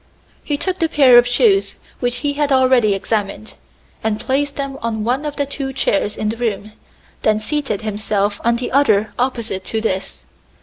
He 0.43 0.57
took 0.57 0.79
the 0.79 0.89
pair 0.89 1.19
of 1.19 1.27
shoes 1.27 1.75
which 1.99 2.17
he 2.25 2.33
had 2.33 2.51
already 2.51 2.95
examined, 2.95 3.53
and 4.03 4.19
placed 4.19 4.55
them 4.55 4.79
on 4.81 5.03
one 5.03 5.25
of 5.25 5.35
the 5.35 5.45
two 5.45 5.73
chairs 5.73 6.17
in 6.17 6.29
the 6.29 6.37
room, 6.37 6.71
then 7.21 7.39
seated 7.39 7.83
himself 7.83 8.41
on 8.43 8.55
the 8.55 8.71
other 8.71 9.13
opposite 9.19 9.63
to 9.65 9.79
this. 9.79 10.25